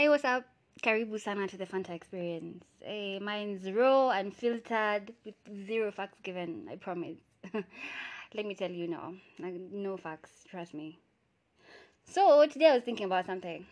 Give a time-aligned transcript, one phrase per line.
[0.00, 0.44] Hey, what's up?
[0.80, 2.64] Karibu sana to the Fanta experience.
[2.78, 5.34] Hey, mine's raw, and filtered with
[5.66, 7.18] zero facts given, I promise.
[8.32, 9.14] Let me tell you now.
[9.40, 11.00] No facts, trust me.
[12.04, 13.66] So, today I was thinking about something.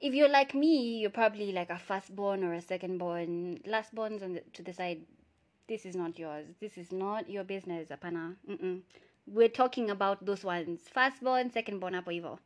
[0.00, 3.62] If you're like me, you're probably like a firstborn or a secondborn.
[3.64, 5.02] Lastborns on the, to the side.
[5.68, 6.46] This is not yours.
[6.60, 8.34] This is not your business, apana.
[8.50, 8.80] Mm-mm.
[9.28, 10.80] We're talking about those ones.
[10.92, 12.38] Firstborn, secondborn, hapo hivyo.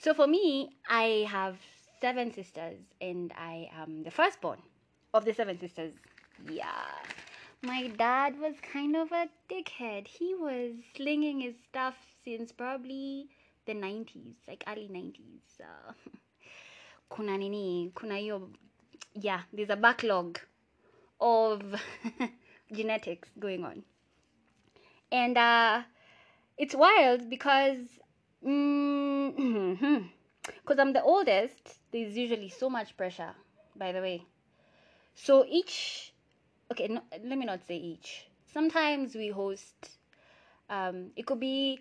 [0.00, 1.56] So for me, I have
[2.00, 4.62] seven sisters, and I am the firstborn
[5.12, 5.92] of the seven sisters.
[6.48, 6.86] Yeah.
[7.62, 10.06] My dad was kind of a dickhead.
[10.06, 13.28] He was slinging his stuff since probably
[13.66, 15.60] the 90s, like early 90s.
[15.60, 15.92] Uh,
[17.14, 18.20] kuna nini, kuna
[19.14, 20.38] yeah, there's a backlog
[21.20, 21.60] of
[22.72, 23.82] genetics going on.
[25.10, 25.82] And uh,
[26.56, 27.78] it's wild because
[29.34, 33.34] because I'm the oldest, there's usually so much pressure,
[33.76, 34.24] by the way.
[35.14, 36.12] So each,
[36.72, 38.28] okay, no, let me not say each.
[38.52, 39.90] Sometimes we host,
[40.70, 41.80] um, it could be,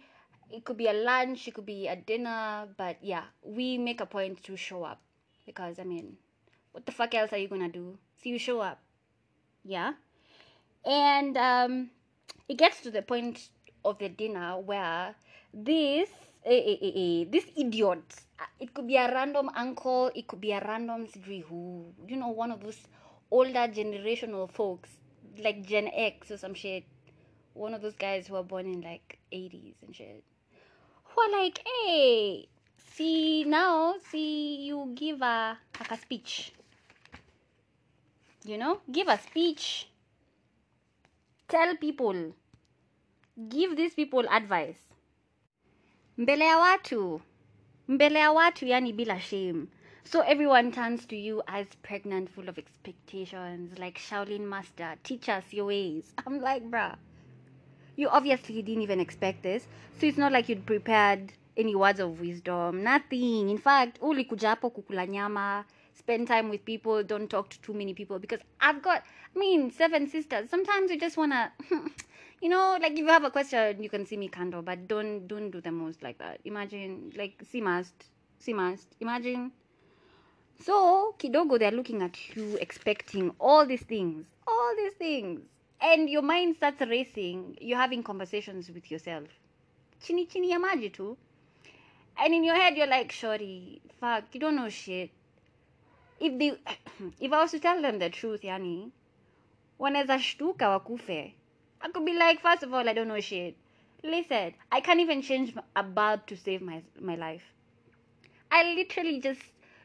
[0.52, 4.06] it could be a lunch, it could be a dinner, but yeah, we make a
[4.06, 5.02] point to show up
[5.46, 6.18] because I mean,
[6.72, 7.98] what the fuck else are you gonna do?
[8.22, 8.80] So you show up,
[9.64, 9.94] yeah,
[10.86, 11.90] and um,
[12.50, 13.50] it gets to the point
[13.86, 15.16] of the dinner where
[15.54, 16.10] this
[16.48, 18.04] eh, eh, eh, eh, this idiot
[18.40, 21.08] uh, it could be a random uncle it could be a random
[21.50, 22.80] who you know one of those
[23.30, 24.90] older generational folks
[25.44, 26.84] like gen x or some shit.
[27.54, 30.24] One of those guys who are born in like 80s and shit.
[31.04, 32.48] Who are like hey
[32.96, 36.54] see now see you give a like a speech.
[38.46, 38.80] You know?
[38.92, 39.90] Give a speech.
[41.50, 42.34] Tell people.
[43.50, 44.87] Give these people advice
[46.18, 47.22] mbele ya watu.
[47.88, 49.68] Mbele ya watu yani bila shame.
[50.04, 55.54] So everyone turns to you as pregnant full of expectations like shaolin master teach us
[55.54, 56.14] your ways.
[56.28, 56.96] I'm like bruh.
[57.96, 59.68] You obviously didn't even expect this.
[60.00, 62.84] So it's not like you'd prepared any words of wisdom.
[62.84, 63.50] Nothing.
[63.50, 67.94] In fact ulikuja hapo kukula nyama spend time with people don't talk to too many
[67.94, 68.20] people.
[68.20, 69.04] Because i've got
[69.36, 70.50] i mean seven sisters.
[70.50, 71.52] Sometimes you just wanna
[72.42, 75.28] you know like if you have a question you can see me kando but don't
[75.28, 76.40] don't do the most like that.
[76.46, 78.06] Imagine like see must
[78.40, 78.88] see must.
[79.00, 79.52] Imagine.
[80.64, 85.42] So kidogo they're looking at you expecting all these things all these things.
[85.80, 87.58] And your mind starts racing.
[87.62, 89.28] You're having conversations with yourself.
[90.02, 91.18] Chini chini maji tu.
[92.18, 95.12] And in your head you're like shorty fuck you don't know shit.
[96.20, 96.58] If they
[97.20, 98.92] if i was to tell them the truth yani
[99.80, 101.34] wanaweza shtuka wakufe
[101.82, 103.56] i could be like first of all i don't know shit.
[104.04, 107.44] Listen i can't even change a bulb to save my my life.
[108.52, 109.42] I literally just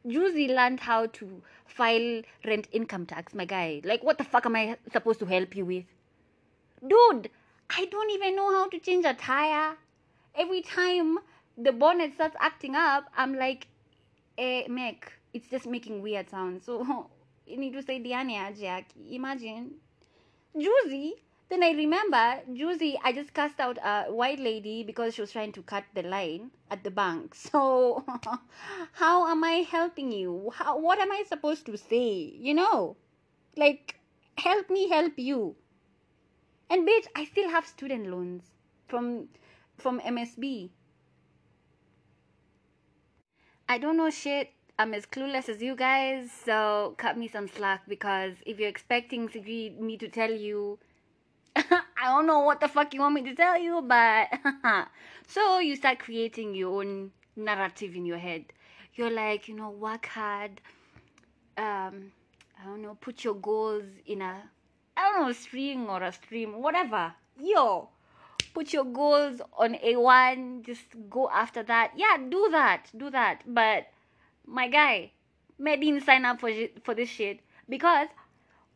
[0.07, 3.81] juicy learned how to file rent income tax my guy.
[3.85, 5.85] Like what the fuck am i supposed to help you with?
[6.87, 7.31] Dude
[7.71, 9.77] i don't even know how to change a tire.
[10.35, 11.19] Every time
[11.57, 13.67] the bonnet starts acting up i'm like
[14.39, 16.65] eh mech it's just making weird sounds.
[16.67, 17.09] So
[17.47, 18.87] you need to say diane jack.
[19.11, 19.73] Imagine.
[20.59, 21.15] Juicy
[21.53, 25.53] then I remember Juicy, I just cast out a white lady because she was trying
[25.53, 27.35] to cut the line at the bank.
[27.53, 28.05] So,
[28.93, 30.51] how am I helping you?
[30.55, 32.33] How, what am I supposed to say?
[32.39, 32.97] You know,
[33.55, 33.97] like,
[34.39, 35.55] help me help you.
[36.71, 38.45] And bitch, I still have student loans
[38.89, 39.29] from
[39.77, 40.71] from MSB.
[43.69, 44.53] I don't know shit.
[44.79, 49.29] I'm as clueless as you guys, so cut me some slack because if you're expecting
[49.79, 50.79] me to tell you
[51.57, 54.29] I don't know what the fuck you want me to tell you, but
[55.27, 58.45] so you start creating your own narrative in your head.
[58.95, 60.61] You're like, you know, work hard.
[61.57, 62.13] Um,
[62.61, 64.43] I don't know, put your goals in a,
[64.97, 67.15] I don't know, string or a stream, whatever.
[67.41, 67.89] Yo,
[68.55, 70.65] put your goals on A1.
[70.65, 71.93] Just go after that.
[71.97, 73.43] Yeah, do that, do that.
[73.47, 73.87] But
[74.47, 75.13] my guy,
[75.59, 76.51] me didn't sign up for
[76.85, 78.09] for this shit because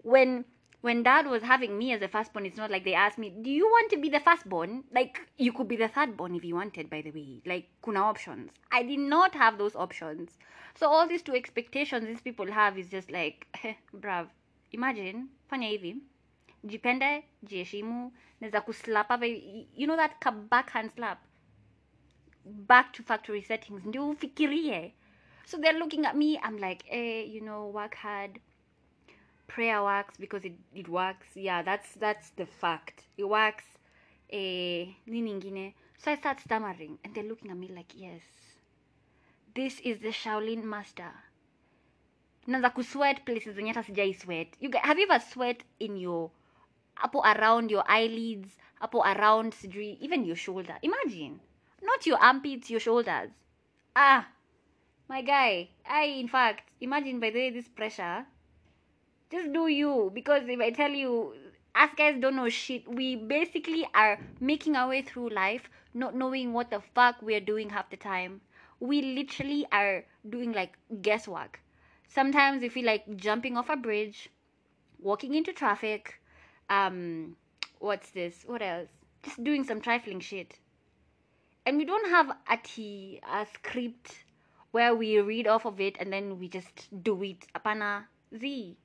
[0.03, 0.45] when
[0.87, 3.51] when dad was having me as a firstborn, it's not like they asked me, Do
[3.51, 4.85] you want to be the firstborn?
[4.95, 7.43] Like, you could be the thirdborn if you wanted, by the way.
[7.45, 8.53] Like, kuna options.
[8.71, 10.39] I did not have those options.
[10.77, 13.49] So, all these two expectations these people have is just like,
[13.93, 14.29] brav.
[14.71, 15.97] Imagine, fanya hivi.
[16.65, 19.11] Jipende, jiheshimu, neza kuslap.
[19.75, 21.21] You know that backhand slap?
[22.45, 23.83] Back to factory settings.
[23.83, 24.93] Ndio ufikirie.
[25.47, 26.39] So, they're looking at me.
[26.41, 28.39] I'm like, eh, you know, work hard
[29.47, 31.29] prayer works because it, it works.
[31.35, 33.05] Yeah that's that's the fact.
[33.17, 33.65] It works
[34.31, 38.23] eh nini so i start stammering and they're looking at me like yes
[39.55, 41.11] this is the shaolin master.
[42.47, 44.49] Naanza kusweat places zenye hata sijai sweat.
[44.61, 46.31] You guys, have you ever sweat in your
[46.95, 50.79] hapo around your eyelids hapo around sijui even your shoulder?
[50.83, 51.41] Imagine.
[51.83, 53.31] Not your armpits your shoulders.
[53.97, 54.29] Ah
[55.09, 55.71] my guy.
[55.89, 58.27] I in fact imagine by the way this pressure
[59.31, 61.35] just do you because if i tell you
[61.77, 62.89] us guys don't know shit.
[62.91, 67.71] We basically are making our way through life not knowing what the fuck we're doing
[67.71, 68.41] half the time.
[68.81, 71.61] We literally are doing like guesswork.
[72.09, 74.31] Sometimes we feel like jumping off a bridge
[74.99, 76.21] walking into traffic
[76.71, 77.37] um
[77.79, 78.45] what's this?
[78.47, 78.89] What else?
[79.23, 80.59] Just doing some trifling shit.
[81.67, 84.25] And we don't have a t a script
[84.71, 88.05] where we read off of it and then we just do it apana
[88.39, 88.77] z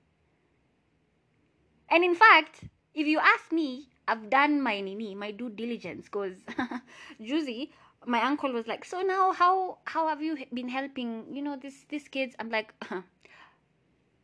[1.91, 2.63] and in fact
[2.95, 6.37] if you ask me i've done my nini my due diligence because
[7.21, 7.71] juicy
[8.05, 11.85] my uncle was like so now how how have you been helping you know this
[11.89, 12.73] these kids i'm like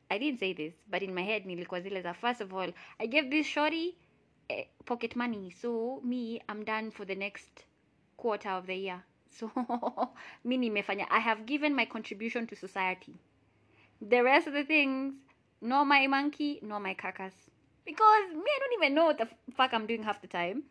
[0.09, 3.29] I didn't say this, but in my head nilikuwa zile first of all, I gave
[3.29, 3.97] this shorty
[4.49, 5.51] eh, pocket money.
[5.51, 7.65] So me, I'm done for the next
[8.15, 9.03] quarter of the year.
[9.29, 9.51] So
[10.45, 13.15] mi nimefanya, I have given my contribution to society.
[14.01, 15.13] The rest of the things,
[15.61, 17.33] no my monkey, no my carcass.
[17.87, 20.63] Because me, I don't even know what the fuck I'm doing half the time.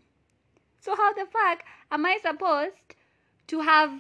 [0.80, 2.94] So how the fuck am I supposed
[3.48, 3.92] to have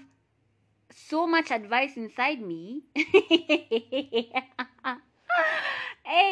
[0.90, 2.82] so much advice inside me?
[2.96, 4.32] hey,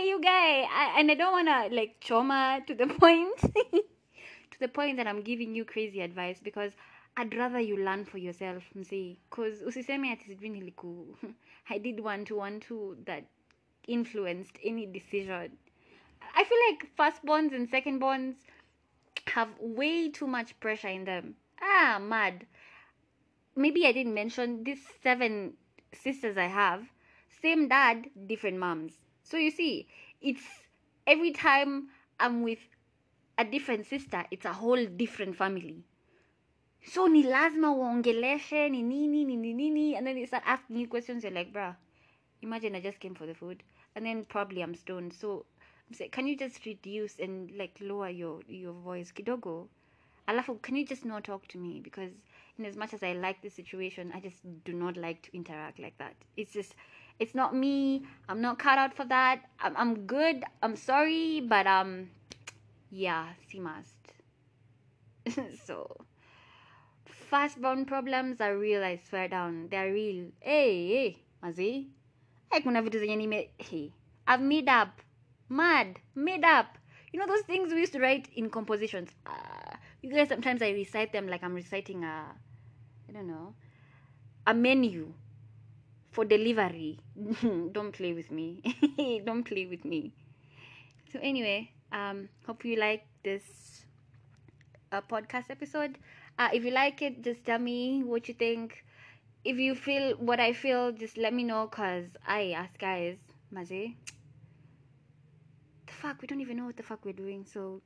[0.07, 4.97] you guy, I, and I don't wanna like trauma to the point, to the point
[4.99, 6.73] that I'm giving you crazy advice because
[7.17, 9.17] I'd rather you learn for yourself, msee.
[9.31, 11.17] Cause usiseme ati sijui niliku,
[11.71, 13.25] I did one to one two that
[13.89, 15.57] influenced any decision.
[16.35, 18.35] I feel like firstborns and secondborns
[19.27, 21.37] have way too much pressure in them.
[21.61, 22.47] Ah, mad.
[23.57, 25.55] Maybe I didn't mention these seven
[25.93, 26.85] sisters I have.
[27.41, 28.93] Same dad, different moms.
[29.23, 29.89] So you see,
[30.21, 30.43] it's
[31.07, 31.89] every time
[32.21, 32.59] I'm with
[33.39, 35.85] a different sister, it's a whole different family.
[36.87, 41.25] So ni lazima uongeleshe ni nini ni nini and then they start asking you questions
[41.25, 41.75] you're like, bruh,
[42.43, 43.63] imagine I just came for the food
[43.95, 45.13] and then probably I'm stoned.
[45.15, 45.47] So
[45.91, 49.69] I'm can you just reduce and like lower your your voice kidogo?
[50.27, 51.81] Alafu, can you just not talk to me?
[51.81, 52.11] Because
[52.59, 55.79] in as much as I like the situation, I just do not like to interact
[55.79, 56.15] like that.
[56.37, 56.75] It's just,
[57.19, 58.07] it's not me.
[58.29, 59.41] I'm not cut out for that.
[59.61, 60.45] I'm, I'm good.
[60.63, 62.09] I'm sorry, but um,
[62.91, 63.95] yeah, she must.
[65.67, 65.95] so,
[67.05, 68.83] firstborn problems are real.
[68.83, 70.29] I swear down, they're real.
[70.41, 71.89] Hey, hey, mazi.
[72.51, 73.49] Hey, kuna vitu zenye nime.
[73.59, 73.93] Hey,
[74.27, 75.04] I've made up.
[75.49, 76.79] Mad, made up.
[77.13, 79.11] You know those things we used to write in compositions.
[79.27, 82.27] Uh, you guys sometimes I recite them like I'm reciting a,
[83.09, 83.55] I don't know,
[84.47, 85.13] a menu
[86.11, 86.99] for delivery.
[87.73, 88.63] don't play with me.
[89.25, 90.13] don't play with me.
[91.13, 93.85] So anyway, um, hope you like this
[94.93, 95.99] uh, podcast episode.
[96.39, 98.85] Uh, if you like it, just tell me what you think.
[99.45, 101.67] If you feel what I feel, just let me know.
[101.67, 103.17] Cause I ask guys,
[103.53, 103.95] the
[106.05, 107.47] fuck, we don't even know what the fuck we're doing.
[107.47, 107.81] So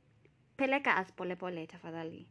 [0.59, 2.25] peleka as pole pole tafadhali.